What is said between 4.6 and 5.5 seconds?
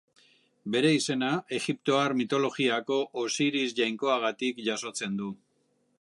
jasotzen du.